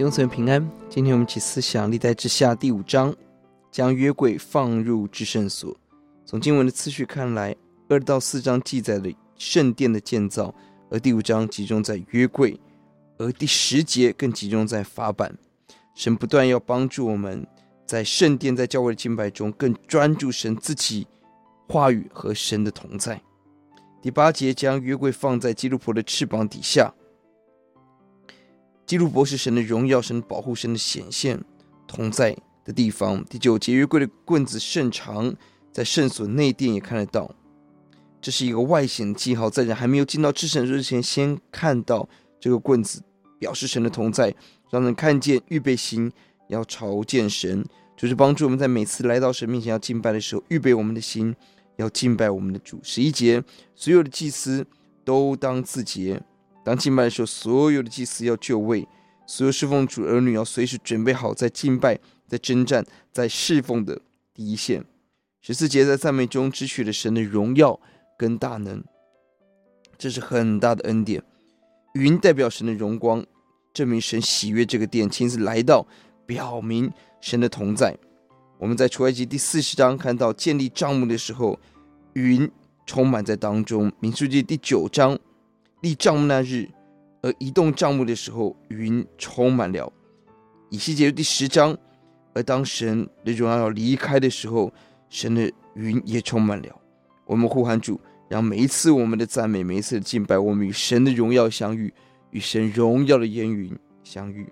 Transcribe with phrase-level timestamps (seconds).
[0.00, 3.14] 弟兄姊妹平安，今天我们一起思想历代之下第五章，
[3.70, 5.76] 将约柜放入至圣所。
[6.24, 7.54] 从经文的次序看来，
[7.86, 10.54] 二到四章记载了圣殿的建造，
[10.88, 12.58] 而第五章集中在约柜，
[13.18, 15.36] 而第十节更集中在法版。
[15.94, 17.46] 神不断要帮助我们
[17.84, 21.06] 在圣殿、在教会的敬拜中，更专注神自己
[21.68, 23.20] 话语和神的同在。
[24.00, 26.90] 第八节将约柜放在基路伯的翅膀底下。
[28.90, 31.40] 基路伯是神的荣耀、神的保护、神的显现
[31.86, 33.24] 同在的地方。
[33.26, 35.32] 第九节，约柜的棍子甚长，
[35.70, 37.32] 在圣所内殿也看得到。
[38.20, 42.08] 这是一个外显的记号，在人还没有进到至圣之前，先看到
[42.40, 43.00] 这个棍子，
[43.38, 44.34] 表示神的同在，
[44.72, 46.10] 让人看见预备心
[46.48, 47.64] 要朝见神，
[47.96, 51.32] 就是帮助我们在每次来到神面前要敬拜的时候，预备我们的心
[51.76, 52.80] 要敬拜我们的主。
[52.82, 53.40] 十一节，
[53.76, 54.66] 所有的祭司
[55.04, 56.20] 都当自洁。
[56.62, 58.86] 当敬拜的时候，所有的祭司要就位，
[59.26, 64.00] 所有侍奉主儿女要随时准备好，在敬拜、在征战、在侍奉的
[64.34, 64.84] 第一线。
[65.40, 67.80] 十四节在赞美中支取了神的荣耀
[68.18, 68.84] 跟大能，
[69.96, 71.22] 这是很大的恩典。
[71.94, 73.24] 云代表神的荣光，
[73.72, 75.86] 证明神喜悦这个殿，亲自来到，
[76.26, 77.96] 表明神的同在。
[78.58, 81.58] 我们在出埃及第四十章看到建立帐幕的时候，
[82.12, 82.48] 云
[82.84, 83.90] 充满在当中。
[83.98, 85.18] 民数记第九章。
[85.80, 86.68] 立帐幕那日，
[87.22, 89.90] 而移动帐幕的时候，云充满了。
[90.68, 91.76] 以西结第十章，
[92.34, 94.72] 而当神的荣耀要离开的时候，
[95.08, 96.80] 神的云也充满了。
[97.24, 101.92] 我们呼喊主，让每一次我们的赞美，每一次的敬拜，我们与神的荣耀相遇，
[102.30, 104.46] 与神荣耀的烟云相遇。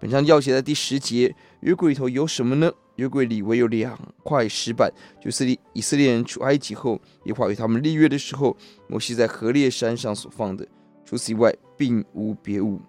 [0.00, 2.72] 本章要写在第十节，约柜里头有什么呢？
[2.96, 4.90] 约柜里唯有两块石板，
[5.22, 8.56] 就是以色列人出埃及后，耶和华与他们立约的时候，
[8.88, 10.66] 摩西在何烈山上所放的。
[11.04, 12.80] 除此以外，并无别物。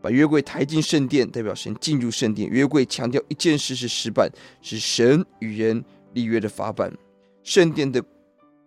[0.00, 2.48] 把约柜抬进圣殿，代表神进入圣殿。
[2.48, 4.26] 约柜强调一件事是石板，
[4.62, 5.84] 是神与人
[6.14, 6.90] 立约的法版。
[7.42, 8.02] 圣殿的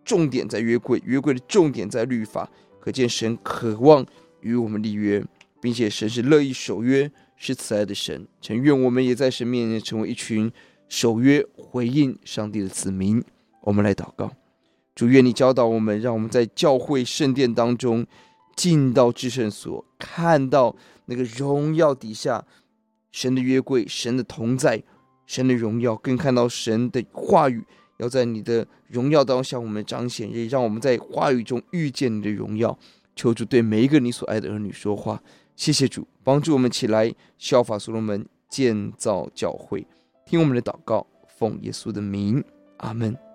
[0.05, 2.47] 重点在约柜，约柜的重点在律法。
[2.79, 4.05] 可见神渴望
[4.41, 5.23] 与我们立约，
[5.63, 7.09] 并且神是乐意守约。
[7.35, 10.49] 是慈爱的神，诚愿我们也在神面前成为一群
[10.87, 13.21] 守约、回应上帝的子民。
[13.63, 14.31] 我们来祷告，
[14.95, 18.05] 主，愿你教导我们，让我们在教会圣殿当中
[18.55, 20.73] 进到至圣所，看到
[21.07, 22.45] 那个荣耀底下
[23.11, 24.81] 神的约柜、神的同在、
[25.25, 27.61] 神的荣耀，更看到神的话语
[27.97, 32.77] 要在你的荣耀当中向我们彰显，也让我们在话语中遇见你的荣耀。
[33.15, 35.21] 求主对每一个你所爱的儿女说话。
[35.55, 39.85] 谢谢主帮助我们起来效法所罗门建造教会，
[40.25, 42.43] 听我们的祷告，奉耶稣的名，
[42.77, 43.32] 阿门。